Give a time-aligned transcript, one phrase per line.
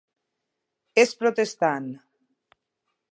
[1.03, 1.91] És protestant.